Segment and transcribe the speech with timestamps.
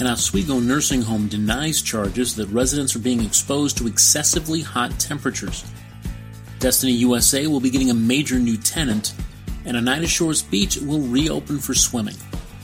[0.00, 5.62] An Oswego nursing home denies charges that residents are being exposed to excessively hot temperatures.
[6.58, 9.12] Destiny USA will be getting a major new tenant,
[9.66, 12.16] and Oneida Shores Beach will reopen for swimming.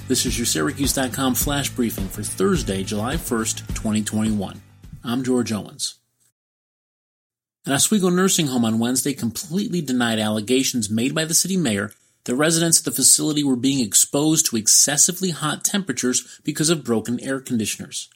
[0.08, 4.62] This is your Syracuse.com flash briefing for Thursday, July 1st, 2021.
[5.04, 5.96] I'm George Owens.
[7.66, 11.92] An Oswego nursing home on Wednesday completely denied allegations made by the city mayor
[12.26, 17.18] that residents at the facility were being exposed to excessively hot temperatures because of broken
[17.20, 18.08] air conditioners.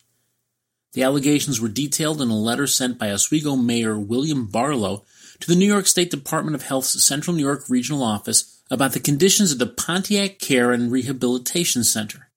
[0.92, 5.04] The allegations were detailed in a letter sent by Oswego Mayor William Barlow
[5.38, 9.00] to the New York State Department of Health's Central New York Regional Office about the
[9.00, 12.28] conditions at the Pontiac Care and Rehabilitation Center.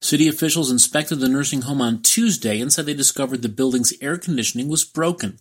[0.00, 4.18] City officials inspected the nursing home on Tuesday and said they discovered the building's air
[4.18, 5.38] conditioning was broken.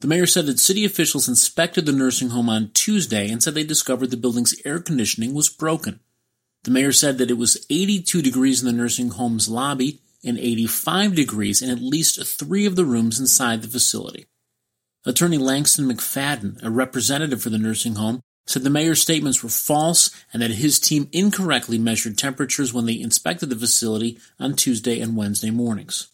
[0.00, 3.64] The mayor said that city officials inspected the nursing home on Tuesday and said they
[3.64, 5.98] discovered the building's air conditioning was broken.
[6.62, 11.14] The mayor said that it was 82 degrees in the nursing home's lobby and 85
[11.14, 14.26] degrees in at least three of the rooms inside the facility.
[15.04, 20.10] Attorney Langston McFadden, a representative for the nursing home, said the mayor's statements were false
[20.32, 25.16] and that his team incorrectly measured temperatures when they inspected the facility on Tuesday and
[25.16, 26.08] Wednesday mornings.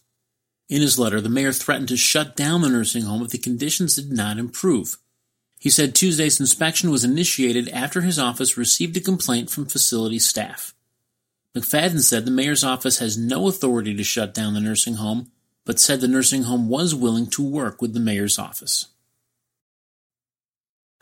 [0.69, 3.97] In his letter, the mayor threatened to shut down the nursing home if the conditions
[3.97, 4.97] did not improve.
[5.59, 10.75] He said Tuesday's inspection was initiated after his office received a complaint from facility staff.
[11.55, 15.31] McFadden said the mayor's office has no authority to shut down the nursing home,
[15.65, 18.87] but said the nursing home was willing to work with the mayor's office.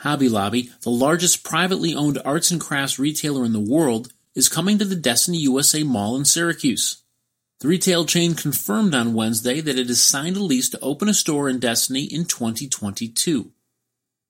[0.00, 4.78] Hobby Lobby, the largest privately owned arts and crafts retailer in the world, is coming
[4.78, 7.02] to the Destiny USA Mall in Syracuse.
[7.62, 11.14] The retail chain confirmed on Wednesday that it has signed a lease to open a
[11.14, 13.52] store in Destiny in 2022.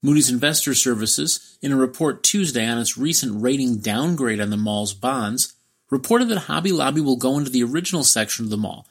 [0.02, 4.92] Moody's Investor Services, in a report Tuesday on its recent rating downgrade on the mall's
[4.92, 5.54] bonds,
[5.88, 8.86] reported that Hobby Lobby will go into the original section of the mall.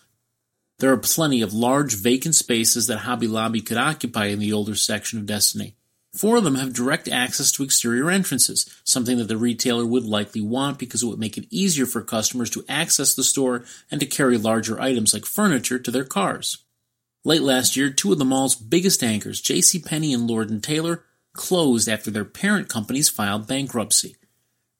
[0.79, 4.73] There are plenty of large vacant spaces that Hobby Lobby could occupy in the older
[4.73, 5.75] section of Destiny.
[6.13, 10.41] Four of them have direct access to exterior entrances, something that the retailer would likely
[10.41, 14.05] want because it would make it easier for customers to access the store and to
[14.05, 16.57] carry larger items like furniture to their cars.
[17.23, 21.87] Late last year, two of the mall's biggest anchors, JCPenney and Lord & Taylor, closed
[21.87, 24.17] after their parent companies filed bankruptcy.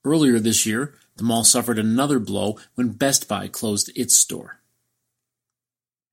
[0.04, 4.58] Earlier this year, the mall suffered another blow when Best Buy closed its store.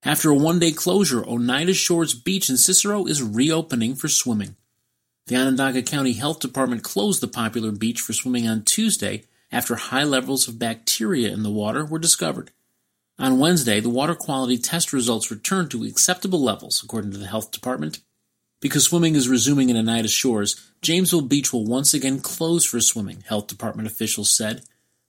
[0.02, 4.56] After a one-day closure, Oneida Shores Beach in Cicero is reopening for swimming.
[5.30, 10.02] The Onondaga County Health Department closed the popular beach for swimming on Tuesday after high
[10.02, 12.50] levels of bacteria in the water were discovered.
[13.16, 17.52] On Wednesday, the water quality test results returned to acceptable levels, according to the health
[17.52, 18.00] department.
[18.58, 23.22] Because swimming is resuming in Oneida Shores, Jamesville Beach will once again close for swimming,
[23.28, 24.62] health department officials said.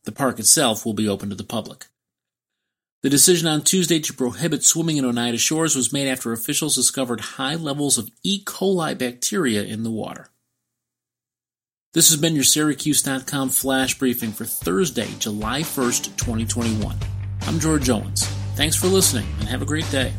[0.04, 1.88] The park itself will be open to the public.
[3.04, 7.20] The decision on Tuesday to prohibit swimming in Oneida Shores was made after officials discovered
[7.20, 8.44] high levels of E.
[8.44, 10.28] coli bacteria in the water.
[11.94, 16.96] This has been your Syracuse.com flash briefing for Thursday, July 1st, 2021.
[17.48, 18.28] I'm George Owens.
[18.56, 20.14] Thanks for listening and have a great day.